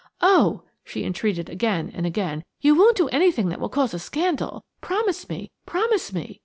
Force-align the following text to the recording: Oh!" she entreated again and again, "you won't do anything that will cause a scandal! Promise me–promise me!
Oh!" 0.23 0.63
she 0.83 1.03
entreated 1.05 1.47
again 1.47 1.91
and 1.93 2.07
again, 2.07 2.43
"you 2.59 2.73
won't 2.73 2.97
do 2.97 3.07
anything 3.09 3.49
that 3.49 3.59
will 3.59 3.69
cause 3.69 3.93
a 3.93 3.99
scandal! 3.99 4.63
Promise 4.81 5.29
me–promise 5.29 6.11
me! 6.11 6.39